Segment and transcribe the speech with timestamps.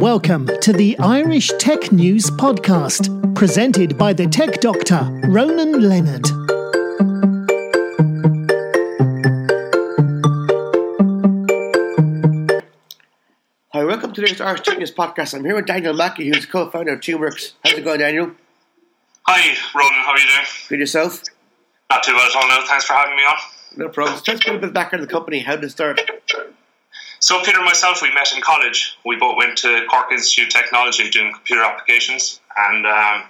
[0.00, 6.26] Welcome to the Irish Tech News Podcast, presented by the tech doctor, Ronan Leonard.
[13.74, 15.34] Hi, welcome to today's Irish Tech News Podcast.
[15.34, 17.52] I'm here with Daniel Mackey, who's co founder of Teamworks.
[17.62, 18.30] How's it going, Daniel?
[19.26, 19.92] Hi, Ronan.
[20.02, 20.46] How are you doing?
[20.70, 21.24] Good yourself?
[21.90, 22.66] Not too bad at all now.
[22.66, 23.36] Thanks for having me on.
[23.76, 24.18] No problem.
[24.20, 25.40] Tell us a little bit background on the company.
[25.40, 26.00] How did it start?
[27.22, 28.96] So, Peter and myself, we met in college.
[29.04, 33.24] We both went to Cork Institute of Technology doing computer applications, and um,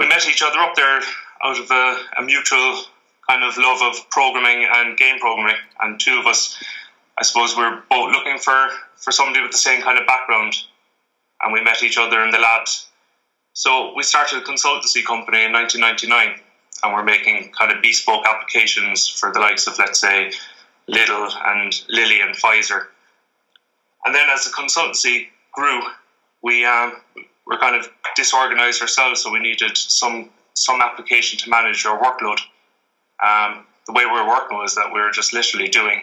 [0.00, 1.00] we met each other up there
[1.44, 2.82] out of a, a, mutual
[3.30, 5.54] kind of love of programming and game programming.
[5.80, 6.60] And two of us,
[7.16, 8.66] I suppose, were both looking for,
[8.96, 10.56] for somebody with the same kind of background,
[11.40, 12.88] and we met each other in the labs.
[13.52, 16.40] So, we started a consultancy company in 1999,
[16.82, 20.32] and we're making kind of bespoke applications for the likes of, let's say,
[20.88, 22.86] Lidl and Lilly and Pfizer.
[24.04, 25.82] And then as the consultancy grew,
[26.42, 26.94] we um,
[27.46, 32.38] were kind of disorganized ourselves, so we needed some some application to manage our workload.
[33.24, 36.02] Um, the way we were working was that we were just literally doing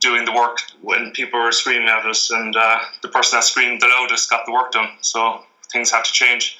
[0.00, 3.80] doing the work when people were screaming at us, and uh, the person that screamed
[3.80, 4.88] the loudest got the work done.
[5.00, 5.40] So
[5.72, 6.58] things had to change.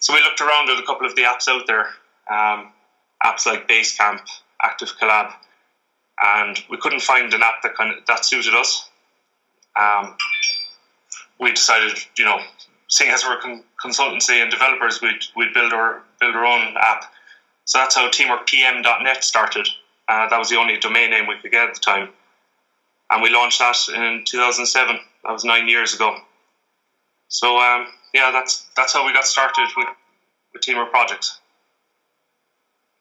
[0.00, 1.86] So we looked around at a couple of the apps out there,
[2.30, 2.72] um,
[3.24, 4.20] apps like Basecamp,
[4.62, 5.32] Active Collab,
[6.22, 8.88] and we couldn't find an app that kind of that suited us.
[9.76, 10.16] Um,
[11.40, 12.40] we decided, you know,
[12.88, 17.04] seeing as we're con- consultancy and developers, we'd we'd build our build our own app.
[17.64, 19.68] So that's how teamworkpm.net started.
[20.08, 22.08] Uh, that was the only domain name we could get at the time,
[23.10, 24.98] and we launched that in 2007.
[25.24, 26.16] That was nine years ago.
[27.28, 29.88] So um, yeah, that's that's how we got started with
[30.52, 31.40] with Teamwork projects.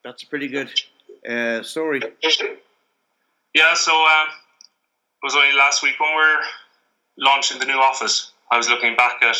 [0.03, 0.69] That's a pretty good
[1.27, 2.01] uh, story.
[3.57, 6.43] Yeah, so um, it was only last week when we are
[7.17, 8.29] launching the new office.
[8.51, 9.35] I was looking back at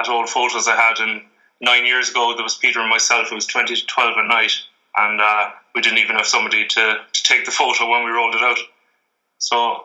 [0.00, 1.22] at old photos I had, and
[1.60, 3.30] nine years ago there was Peter and myself.
[3.30, 4.50] It was twenty to twelve at night,
[4.96, 8.34] and uh, we didn't even have somebody to, to take the photo when we rolled
[8.34, 8.58] it out.
[9.38, 9.84] So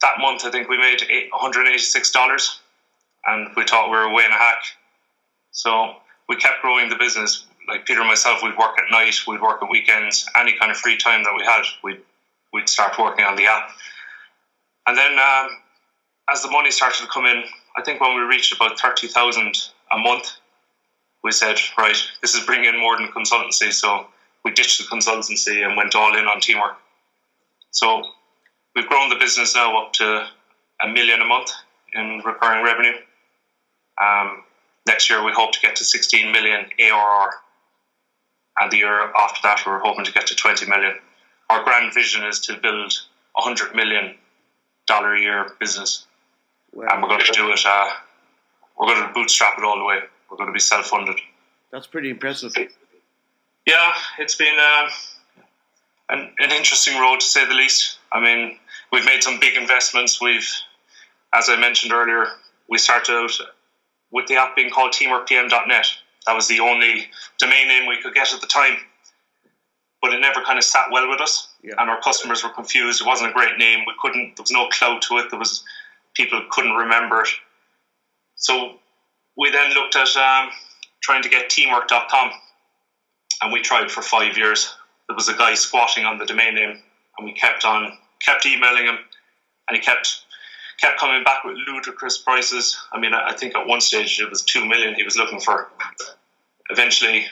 [0.00, 2.58] that month, I think we made one hundred eighty six dollars,
[3.26, 4.62] and we thought we were way in a hack.
[5.52, 5.96] So
[6.26, 9.62] we kept growing the business like Peter and myself, we'd work at night, we'd work
[9.62, 12.00] at weekends, any kind of free time that we had, we'd
[12.52, 13.70] we'd start working on the app.
[14.86, 15.48] And then um,
[16.32, 17.44] as the money started to come in,
[17.76, 19.56] I think when we reached about thirty thousand
[19.92, 20.32] a month,
[21.22, 23.72] we said, right, this is bringing in more than consultancy.
[23.72, 24.06] So
[24.44, 26.76] we ditched the consultancy and went all in on teamwork.
[27.70, 28.02] So
[28.74, 30.26] we've grown the business now up to
[30.82, 31.50] a million a month
[31.92, 32.94] in recurring revenue.
[34.02, 34.42] Um,
[34.86, 37.30] next year we hope to get to 16 million ARR
[38.60, 40.94] and the year after that, we're hoping to get to 20 million.
[41.48, 42.92] Our grand vision is to build
[43.36, 44.14] a hundred million
[44.86, 46.06] dollar a year business,
[46.72, 46.86] wow.
[46.90, 47.60] and we're going to do it.
[47.64, 47.90] Uh,
[48.78, 49.98] we're going to bootstrap it all the way.
[50.30, 51.16] We're going to be self funded.
[51.72, 52.52] That's pretty impressive.
[53.66, 54.88] Yeah, it's been uh,
[56.10, 57.98] an, an interesting road to say the least.
[58.12, 58.58] I mean,
[58.92, 60.20] we've made some big investments.
[60.20, 60.48] We've,
[61.32, 62.26] as I mentioned earlier,
[62.68, 63.32] we started out
[64.10, 65.86] with the app being called teamworkpm.net
[66.30, 67.06] that was the only
[67.38, 68.76] domain name we could get at the time.
[70.00, 71.74] But it never kind of sat well with us, yeah.
[71.76, 73.00] and our customers were confused.
[73.00, 73.80] It wasn't a great name.
[73.80, 74.36] We couldn't.
[74.36, 75.26] There was no clout to it.
[75.28, 75.64] There was
[76.14, 77.30] people couldn't remember it.
[78.36, 78.76] So
[79.36, 80.50] we then looked at um,
[81.02, 82.30] trying to get teamwork.com,
[83.42, 84.72] and we tried for five years.
[85.08, 86.80] There was a guy squatting on the domain name,
[87.18, 88.98] and we kept on kept emailing him,
[89.68, 90.22] and he kept
[90.80, 92.78] kept coming back with ludicrous prices.
[92.92, 95.68] I mean, I think at one stage it was two million he was looking for.
[96.70, 97.26] Eventually,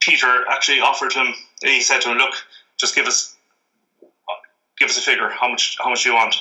[0.00, 1.34] Peter actually offered him.
[1.62, 2.34] He said to him, "Look,
[2.78, 3.34] just give us
[4.78, 5.28] give us a figure.
[5.28, 6.36] How much how much do you want?"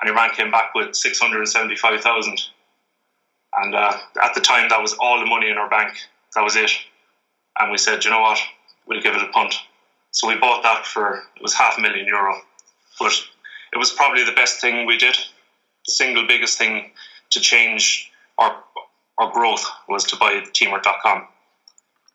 [0.00, 2.40] And Iran came back with six hundred and seventy five thousand.
[3.56, 5.96] And uh, at the time, that was all the money in our bank.
[6.34, 6.70] That was it.
[7.58, 8.38] And we said, you know what?
[8.86, 9.54] We'll give it a punt.
[10.10, 12.34] So we bought that for it was half a million euro,
[12.98, 13.12] but
[13.72, 15.16] it was probably the best thing we did
[15.86, 16.90] the single biggest thing
[17.30, 18.62] to change our
[19.18, 21.26] our growth was to buy teamwork.com.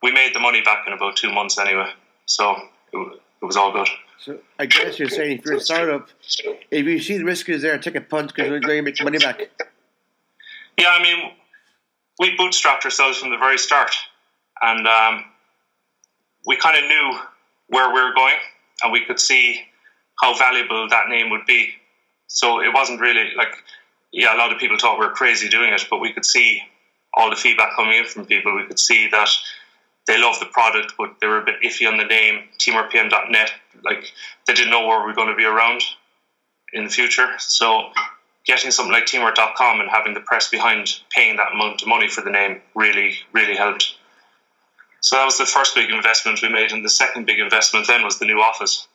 [0.02, 1.92] We made the money back in about two months anyway,
[2.26, 2.56] so
[2.94, 3.88] it, it was all good.
[4.20, 6.10] So I guess you're saying if you're a startup,
[6.70, 9.04] if you see the risk is there, take a punt because we're going to make
[9.04, 9.50] money back.
[10.78, 11.32] Yeah, I mean,
[12.20, 13.92] we bootstrapped ourselves from the very start,
[14.62, 15.26] and um,
[16.46, 17.20] we kind of knew
[17.68, 18.36] where we were going,
[18.84, 19.62] and we could see
[20.22, 21.76] how valuable that name would be
[22.32, 23.54] so it wasn't really like,
[24.14, 26.62] yeah, a lot of people thought we were crazy doing it, but we could see
[27.14, 28.56] all the feedback coming in from people.
[28.56, 29.30] We could see that
[30.12, 33.52] they loved the product, but they were a bit iffy on the name, teamworkpm.net.
[33.82, 34.12] Like
[34.46, 35.82] they didn't know where we are going to be around
[36.74, 37.30] in the future.
[37.38, 37.92] So
[38.46, 42.20] getting something like teamwork.com and having the press behind paying that amount of money for
[42.20, 43.96] the name really, really helped.
[45.00, 48.04] So that was the first big investment we made, and the second big investment then
[48.04, 48.88] was the new office.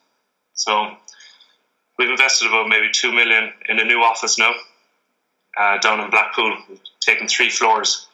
[0.52, 0.96] So
[1.98, 4.52] we've invested about maybe two million in a new office now,
[5.58, 8.06] uh, down in Blackpool, We've taken three floors,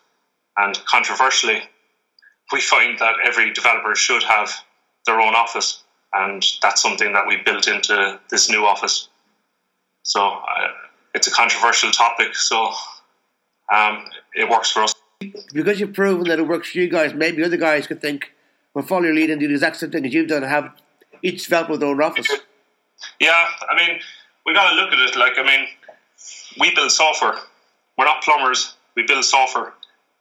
[0.57, 1.63] and controversially,
[2.53, 4.51] we find that every developer should have
[5.07, 5.83] their own office,
[6.13, 9.09] and that's something that we built into this new office.
[10.03, 10.69] So uh,
[11.15, 12.73] it's a controversial topic, so
[13.73, 14.05] um,
[14.35, 14.95] it works for us.
[15.53, 18.33] Because you've proven that it works for you guys, maybe other guys could think,
[18.75, 20.73] well, follow your lead and do the exact same thing as you've done and have
[21.23, 22.29] each developer their own office.
[23.21, 24.01] Yeah, I mean,
[24.45, 25.69] we got to look at it like, I mean,
[26.59, 27.35] we build software.
[27.97, 29.73] We're not plumbers, we build software.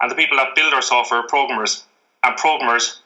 [0.02, 1.84] And the people that build our software are programmers.
[2.24, 3.02] And programmers,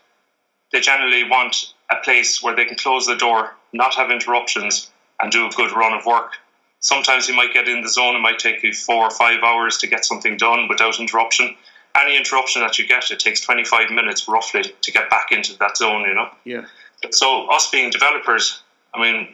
[0.71, 4.89] they generally want a place where they can close the door, not have interruptions,
[5.19, 6.33] and do a good run of work.
[6.79, 9.77] Sometimes you might get in the zone, it might take you four or five hours
[9.77, 11.55] to get something done without interruption.
[11.99, 15.77] Any interruption that you get, it takes 25 minutes roughly to get back into that
[15.77, 16.29] zone, you know?
[16.43, 16.65] Yeah.
[17.11, 18.61] So, us being developers,
[18.93, 19.29] I mean,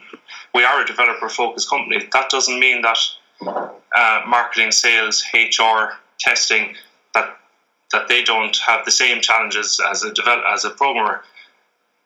[0.54, 2.08] we are a developer focused company.
[2.12, 2.98] That doesn't mean that
[3.44, 6.76] uh, marketing, sales, HR, testing,
[7.14, 7.36] that
[7.92, 11.22] that they don't have the same challenges as a develop, as a programmer.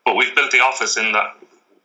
[0.04, 1.36] But we've built the office in that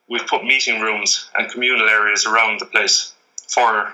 [0.10, 3.14] we've put meeting rooms and communal areas around the place
[3.48, 3.94] for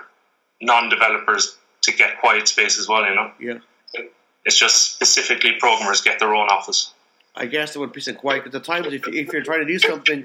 [0.60, 3.04] non-developers to get quiet space as well.
[3.08, 4.02] You know, Yeah.
[4.44, 6.92] it's just specifically programmers get their own office.
[7.36, 8.42] I guess it would be some quiet.
[8.42, 10.24] But the times, if, if you're trying to do something,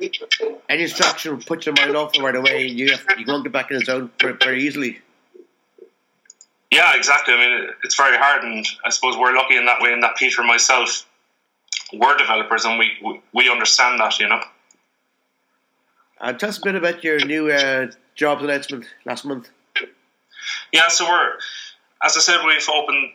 [0.68, 3.54] any distraction will put your mind off right away, and you have, you won't get
[3.54, 5.00] back in the zone very, very easily.
[6.74, 7.34] Yeah, exactly.
[7.34, 9.94] I mean, it's very hard, and I suppose we're lucky in that way.
[9.94, 11.06] In that Peter and myself,
[11.94, 14.18] we're developers, and we we- understand that.
[14.20, 14.42] You know.
[16.20, 19.50] Uh, tell us a bit about your new uh, job announcement last month.
[20.72, 21.34] Yeah, so we're,
[22.04, 23.12] as I said, we've opened,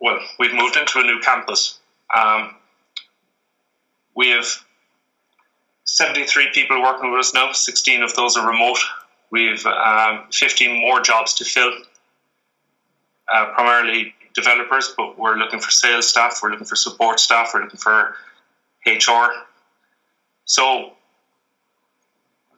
[0.00, 1.78] well, we've moved into a new campus.
[2.14, 2.56] Um,
[4.14, 4.46] we have
[5.84, 8.78] 73 people working with us now, 16 of those are remote.
[9.30, 11.72] We've um, 15 more jobs to fill,
[13.32, 17.62] uh, primarily developers, but we're looking for sales staff, we're looking for support staff, we're
[17.62, 18.14] looking for
[18.86, 19.32] HR.
[20.44, 20.92] So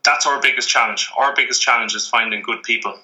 [0.04, 1.10] that's our biggest challenge.
[1.16, 2.98] Our biggest challenge is finding good people.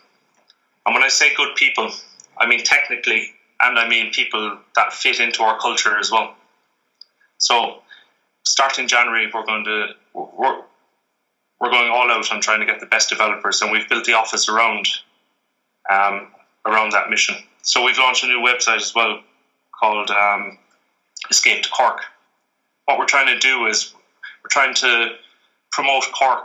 [0.84, 1.90] And when I say good people,
[2.38, 6.34] I mean technically, and I mean people that fit into our culture as well.
[7.38, 7.82] So,
[8.44, 10.62] starting January, we're going to we're,
[11.60, 14.14] we're going all out on trying to get the best developers, and we've built the
[14.14, 14.86] office around
[15.90, 16.28] um,
[16.66, 17.36] around that mission.
[17.66, 19.20] So we've launched a new website as well
[19.72, 20.56] called um,
[21.28, 21.98] Escape to Cork.
[22.84, 25.16] What we're trying to do is we're trying to
[25.72, 26.44] promote Cork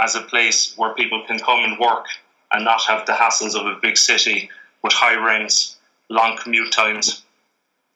[0.00, 2.06] as a place where people can come and work
[2.50, 4.48] and not have the hassles of a big city
[4.82, 5.76] with high rents,
[6.08, 7.22] long commute times.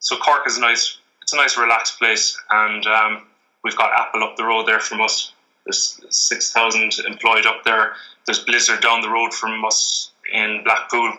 [0.00, 3.28] So Cork is a nice, it's a nice relaxed place, and um,
[3.64, 5.32] we've got Apple up the road there from us.
[5.64, 7.94] There's six thousand employed up there.
[8.26, 11.14] There's Blizzard down the road from us in Blackpool.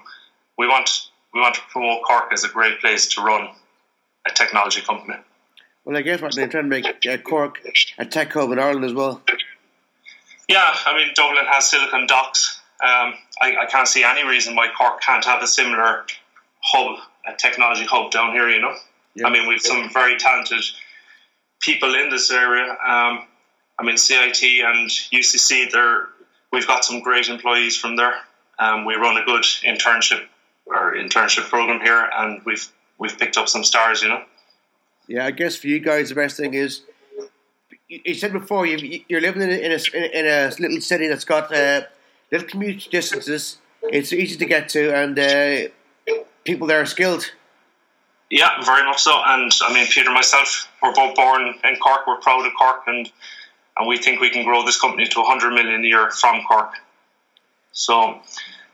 [0.58, 3.50] We want we want to promote Cork as a great place to run
[4.28, 5.18] a technology company.
[5.86, 7.60] Well, I guess what they're trying to make uh, Cork
[7.98, 9.22] a tech hub in Ireland as well.
[10.48, 12.60] Yeah, I mean Dublin has Silicon Docks.
[12.84, 16.06] Um, I, I can't see any reason why Cork can't have a similar
[16.62, 18.50] hub, a technology hub down here.
[18.50, 18.76] You know,
[19.16, 19.28] Yeah.
[19.28, 20.64] I mean we've some very talented
[21.62, 22.70] people in this area.
[22.70, 23.26] Um,
[23.80, 25.72] I mean CIT and UCC.
[25.72, 26.10] They're
[26.52, 28.14] we've got some great employees from there.
[28.60, 30.28] Um, we run a good internship
[30.72, 34.02] or internship program here, and we've we've picked up some stars.
[34.02, 34.24] You know.
[35.08, 36.82] Yeah, I guess for you guys, the best thing is
[37.92, 41.08] you, you said before you, you're living in a, in a in a little city
[41.08, 41.82] that's got uh,
[42.32, 43.58] little commute distances.
[43.84, 46.14] It's easy to get to, and uh,
[46.44, 47.32] people there are skilled.
[48.30, 49.12] Yeah, very much so.
[49.26, 52.08] And I mean, Peter and myself, we're both born in Cork.
[52.08, 53.12] We're proud of Cork, and
[53.78, 56.74] and we think we can grow this company to 100 million a year from Cork.
[57.74, 58.20] So,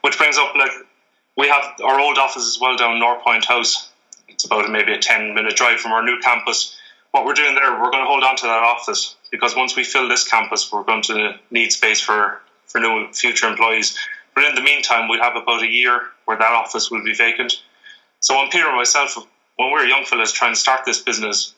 [0.02, 0.72] which brings up like
[1.38, 3.90] we have our old office as well down North Point House.
[4.28, 6.76] It's about maybe a 10 minute drive from our new campus.
[7.12, 9.84] What we're doing there, we're going to hold on to that office because once we
[9.84, 13.98] fill this campus, we're going to need space for for new future employees.
[14.36, 17.62] But in the meantime, we'll have about a year where that office will be vacant.
[18.20, 19.16] So when Peter and myself,
[19.56, 21.54] when we were young fellas trying to start this business,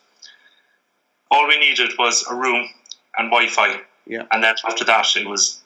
[1.30, 2.68] all we needed was a room
[3.18, 4.22] and Wi-Fi, Yeah.
[4.30, 5.60] and then after that, it was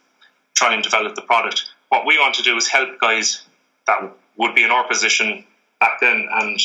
[0.54, 1.70] trying to develop the product.
[1.90, 3.42] What we want to do is help guys
[3.86, 5.44] that would be in our position
[5.80, 6.60] back then, and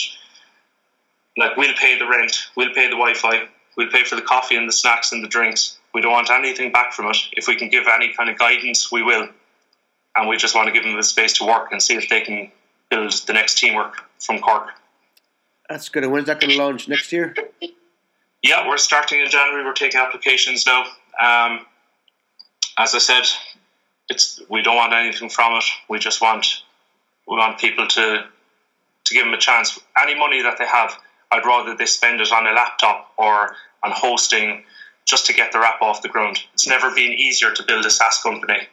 [1.38, 3.48] like we'll pay the rent, we'll pay the Wi-Fi,
[3.78, 5.78] we'll pay for the coffee and the snacks and the drinks.
[5.94, 7.18] We don't want anything back from it.
[7.34, 9.30] If we can give any kind of guidance, we will.
[10.16, 12.22] and we just want to give them the space to work and see if they
[12.22, 12.52] can
[12.90, 14.70] build the next teamwork from Cork.
[15.70, 16.04] That's good.
[16.04, 17.36] And when's that going to launch next year?
[18.42, 19.64] Yeah, we're starting in January.
[19.64, 20.84] We're taking applications now.
[21.22, 21.66] Um,
[22.78, 23.24] as I said,
[24.10, 25.66] it's we don't want anything from it.
[25.90, 26.46] We just want
[27.30, 28.26] we want people to
[29.06, 29.80] to give them a chance.
[30.02, 30.94] Any money that they have,
[31.32, 34.64] I'd rather they spend it on a laptop or on hosting
[35.06, 36.44] just to get their app off the ground.
[36.54, 38.68] It's never been easier to build a SaaS company,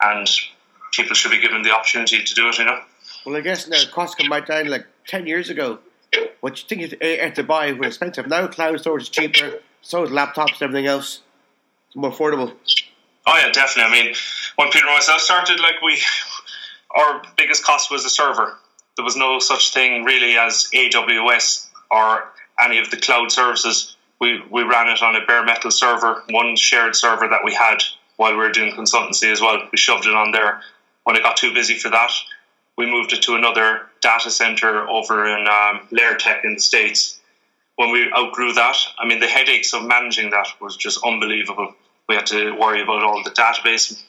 [0.00, 0.28] and
[0.92, 2.58] people should be given the opportunity to do it.
[2.58, 2.80] You know.
[3.24, 4.66] Well, I guess now costs come right down.
[4.68, 5.78] Like ten years ago,
[6.40, 8.26] what you think you had eh, eh, to buy was expensive.
[8.26, 9.60] Now cloud storage is cheaper.
[9.82, 11.20] So is laptops and everything else.
[11.88, 12.54] It's more affordable.
[13.26, 13.98] Oh yeah, definitely.
[13.98, 14.14] I mean,
[14.56, 15.98] when Peter and myself started, like we,
[16.96, 18.58] our biggest cost was the server.
[18.96, 22.28] There was no such thing really as AWS or
[22.62, 23.96] any of the cloud services.
[24.20, 27.78] We we ran it on a bare metal server, one shared server that we had
[28.16, 29.68] while we were doing consultancy as well.
[29.72, 30.60] We shoved it on there.
[31.04, 32.12] When it got too busy for that,
[32.76, 37.18] we moved it to another data center over in um, Tech in the States.
[37.76, 41.74] When we outgrew that, I mean, the headaches of managing that was just unbelievable.
[42.08, 44.02] We had to worry about all the database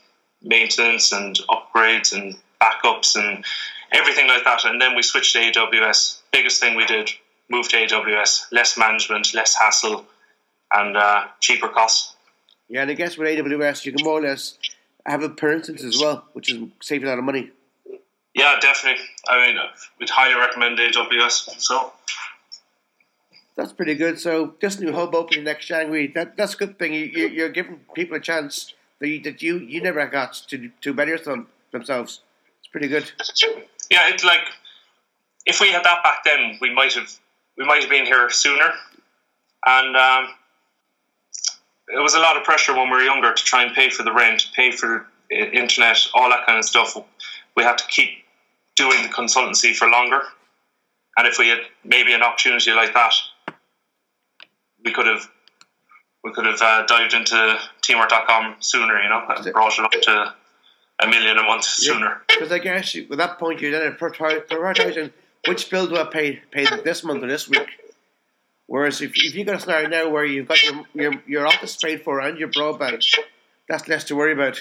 [0.43, 3.43] maintenance and upgrades and backups and
[3.91, 4.65] everything like that.
[4.65, 6.21] And then we switched to AWS.
[6.31, 7.09] Biggest thing we did,
[7.49, 8.45] moved to AWS.
[8.51, 10.05] Less management, less hassle,
[10.73, 12.15] and uh, cheaper costs.
[12.69, 14.57] Yeah, and I guess with AWS, you can more or less
[15.05, 17.51] have a per instance as well, which is saving a lot of money.
[18.33, 19.03] Yeah, definitely.
[19.27, 19.57] I mean,
[19.99, 21.61] we'd highly recommend AWS.
[21.61, 21.93] So
[23.55, 24.19] that's pretty good.
[24.19, 26.93] So this new hub opening next January, that that's a good thing.
[26.93, 30.93] You, you're giving people a chance that you, that you, you never got to to
[30.93, 32.21] better them, themselves.
[32.73, 33.09] Pretty good.
[33.91, 34.41] Yeah, it's like
[35.45, 37.09] if we had that back then, we might have
[37.55, 38.73] we might have been here sooner,
[39.65, 40.29] and um,
[41.87, 44.01] it was a lot of pressure when we were younger to try and pay for
[44.01, 46.97] the rent, pay for internet, all that kind of stuff.
[47.55, 48.09] We had to keep
[48.75, 50.23] doing the consultancy for longer.
[51.15, 53.13] And if we had maybe an opportunity like that,
[54.83, 55.29] we could have
[56.23, 60.33] we could have uh, dived into teamwork.com sooner, you know, and brought it up to
[61.03, 62.21] a million a month sooner.
[62.27, 65.11] Because I guess you, with that point, you're then prioritizing
[65.47, 67.69] which bill do I pay pay this month or this week.
[68.65, 71.75] Whereas if, if you got a scenario now where you've got your, your, your office
[71.77, 73.05] paid for and your broadband,
[73.69, 74.59] that's less to worry about.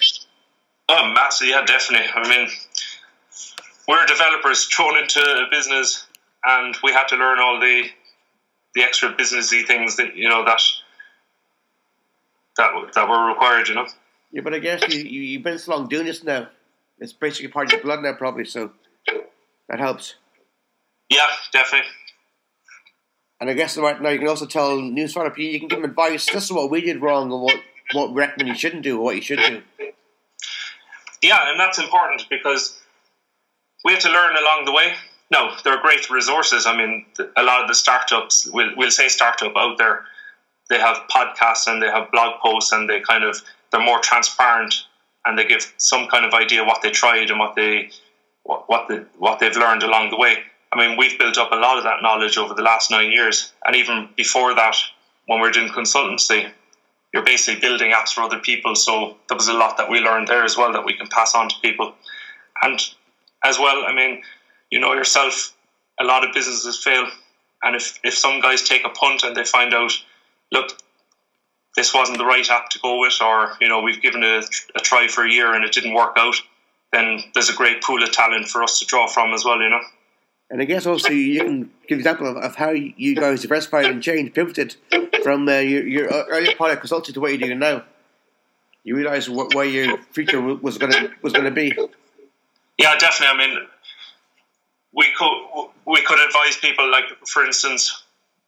[0.89, 2.09] Oh, massive, yeah, definitely.
[2.15, 2.49] I mean,
[3.89, 6.07] we're developers thrown into a business,
[6.45, 7.85] and we had to learn all the
[8.75, 10.61] the extra businessy things that you know that
[12.57, 13.69] that that were required.
[13.69, 13.87] You know.
[14.33, 16.49] Yeah, but I guess you, you you've been so long doing this now.
[16.99, 18.45] It's basically part of your blood now, probably.
[18.45, 18.73] So
[19.69, 20.15] that helps.
[21.11, 21.89] Yeah, definitely.
[23.41, 25.91] And I guess right now you can also tell new startup you can give them
[25.91, 26.27] advice.
[26.27, 27.57] This is what we did wrong, and what
[27.93, 29.63] what we recommend you shouldn't do, or what you should do.
[31.23, 32.81] Yeah, and that's important because
[33.85, 34.95] we have to learn along the way.
[35.31, 36.67] No, there are great resources.
[36.67, 40.05] I mean, a lot of the startups, we'll, we'll say startup out there,
[40.69, 43.41] they have podcasts and they have blog posts and they kind of,
[43.73, 44.75] they're more transparent
[45.25, 47.91] and they give some kind of idea what they tried and what they,
[48.45, 50.37] what, what, the, what they've learned along the way.
[50.73, 53.53] I mean, we've built up a lot of that knowledge over the last nine years.
[53.65, 54.77] And even before that,
[55.27, 56.51] when we we're doing consultancy,
[57.13, 58.75] you're basically building apps for other people.
[58.75, 61.35] So there was a lot that we learned there as well that we can pass
[61.35, 61.95] on to people.
[62.63, 62.81] And
[63.43, 63.85] as well.
[63.85, 64.23] I mean,
[64.71, 65.55] you know yourself,
[66.01, 67.07] a lot of businesses fail,
[67.63, 69.93] and if if some guys take a punt and they find out,
[70.51, 70.79] look,
[71.77, 74.79] this wasn't the right app to go with, or you know we've given it a,
[74.79, 76.37] a try for a year and it didn't work out,
[76.93, 79.61] then there's a great pool of talent for us to draw from as well.
[79.61, 79.81] You know.
[80.51, 84.03] And I guess also you can give example of, of how you guys diversified and
[84.03, 84.77] changed, pivoted
[85.23, 87.85] from uh, your, your earlier product consulting to what you're doing now.
[88.85, 91.73] You realise what, where your future was going to was going to be.
[92.79, 93.29] Yeah, definitely.
[93.29, 93.59] I mean,
[94.95, 98.05] we could we could advise people like, for instance,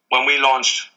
[0.09, 0.89] when we launched,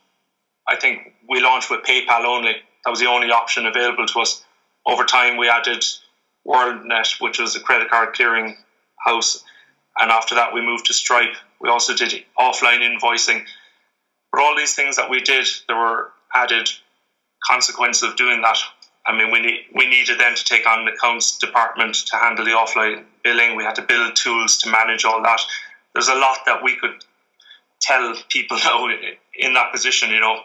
[0.69, 2.57] I think we launched with PayPal only.
[2.85, 4.45] That was the only option available to us.
[4.87, 5.85] Over time, we added
[6.47, 8.57] WorldNet, which was a credit card clearing
[9.05, 9.43] house,
[9.99, 11.35] and after that, we moved to Stripe.
[11.61, 13.45] We also did offline invoicing.
[14.31, 16.69] But all these things that we did, there were added
[17.45, 18.59] consequences of doing that.
[19.07, 22.53] I mean, we we needed then to take on the accounts department to handle the
[22.53, 23.57] offline billing.
[23.57, 25.41] We had to build tools to manage all that.
[25.95, 27.05] There's a lot that we could
[27.81, 28.87] tell people now
[29.35, 30.11] in that position.
[30.11, 30.41] You know,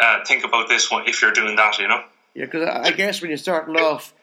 [0.00, 1.78] uh, think about this one if you're doing that.
[1.78, 2.02] You know.
[2.34, 4.14] Yeah, because I guess when you're starting off,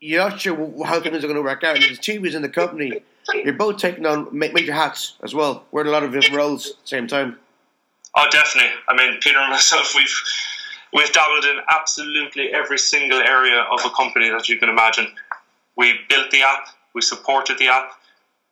[0.00, 1.76] you're not sure how things are going to work out.
[1.76, 3.00] And there's two in the company.
[3.34, 6.82] You're both taking on major hats as well, wearing a lot of different roles at
[6.82, 7.38] the same time.
[8.14, 8.70] Oh, definitely.
[8.88, 10.22] I mean, Peter and myself, we've
[10.94, 15.12] we've dabbled in absolutely every single area of a company that you can imagine.
[15.76, 17.90] we built the app, we supported the app,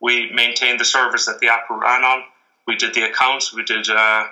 [0.01, 2.23] we maintained the service that the app ran on,
[2.67, 4.27] we did the accounts, we did uh,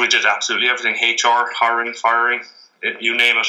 [0.00, 2.40] we did absolutely everything HR, hiring, firing,
[2.82, 3.46] it, you name it.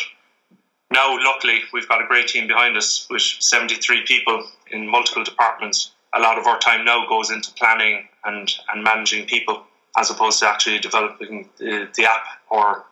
[0.92, 5.92] Now, luckily, we've got a great team behind us with 73 people in multiple departments.
[6.14, 9.64] A lot of our time now goes into planning and, and managing people
[9.98, 12.84] as opposed to actually developing the, the app or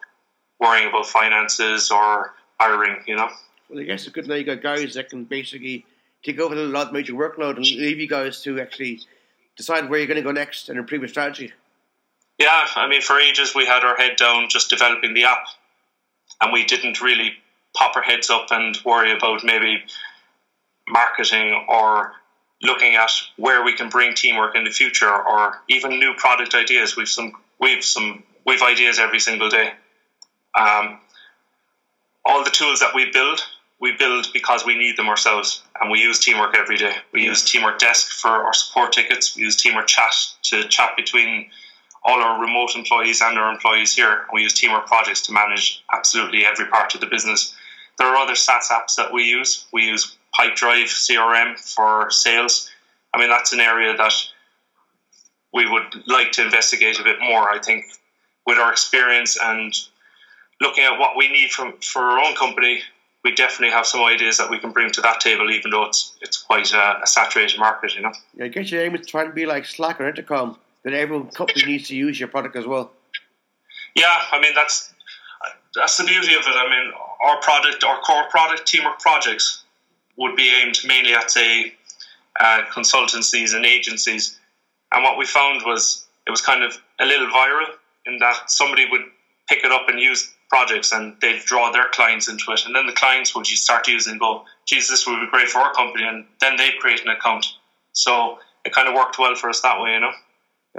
[0.59, 3.29] worrying about finances or hiring, you know.
[3.69, 5.85] Well, I guess it's good now you got guys that can basically
[6.23, 9.01] take over a lot of major workload and leave you guys to actually
[9.57, 11.51] decide where you're going to go next and improve your strategy.
[12.39, 15.45] Yeah, I mean, for ages we had our head down just developing the app,
[16.41, 17.33] and we didn't really
[17.75, 19.83] pop our heads up and worry about maybe
[20.87, 22.13] marketing or
[22.61, 26.95] looking at where we can bring teamwork in the future or even new product ideas.
[26.95, 29.73] We've some we've some we've ideas every single day.
[30.55, 30.99] Um,
[32.25, 33.41] all the tools that we build,
[33.81, 36.95] we build because we need them ourselves, and we use teamwork every day.
[37.11, 39.35] We use Teamwork Desk for our support tickets.
[39.35, 41.49] We use Teamwork Chat to chat between
[42.03, 44.25] all our remote employees and our employees here.
[44.33, 47.53] We use Teamwork Projects to manage absolutely every part of the business.
[47.97, 49.65] There are other SaaS apps that we use.
[49.73, 52.69] We use Pipedrive CRM for sales.
[53.13, 54.13] I mean, that's an area that
[55.53, 57.49] we would like to investigate a bit more.
[57.49, 57.85] I think
[58.45, 59.73] with our experience and
[60.61, 62.81] looking at what we need from for our own company,
[63.23, 66.17] we definitely have some ideas that we can bring to that table, even though it's
[66.21, 68.13] it's quite a, a saturated market, you know.
[68.35, 71.21] Yeah, I guess your aim is trying to be like Slack or Intercom, that every
[71.33, 72.91] company needs to use your product as well.
[73.95, 74.93] Yeah, I mean that's
[75.75, 76.55] that's the beauty of it.
[76.55, 79.63] I mean, our product, our core product, teamwork projects,
[80.17, 81.73] would be aimed mainly at say
[82.39, 84.37] uh, consultancies and agencies.
[84.91, 87.67] And what we found was it was kind of a little viral
[88.05, 89.01] in that somebody would
[89.47, 92.65] pick it up and use projects and they'd draw their clients into it.
[92.65, 95.59] And then the clients would just start using go, geez, this would be great for
[95.59, 96.05] our company.
[96.07, 97.45] And then they'd create an account.
[97.93, 100.11] So it kind of worked well for us that way, you know.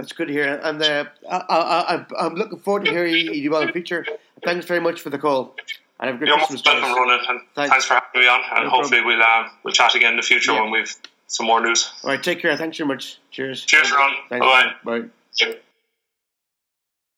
[0.00, 0.58] That's good to hear.
[0.64, 4.06] And uh, I, am looking forward to hearing you do well in the future.
[4.42, 5.54] Thanks very much for the call.
[5.98, 6.62] And have a good You're Christmas.
[6.64, 7.20] welcome, Ronan.
[7.28, 7.70] And thanks.
[7.70, 7.84] thanks.
[7.84, 8.40] for having me on.
[8.54, 10.62] And no hopefully we'll, uh, we'll chat again in the future yeah.
[10.62, 11.92] when we've some more news.
[12.02, 12.56] All right, take care.
[12.56, 13.18] Thanks very much.
[13.30, 13.66] Cheers.
[13.66, 14.14] Cheers, Ron.
[14.30, 14.72] Bye-bye.
[14.84, 15.56] Bye.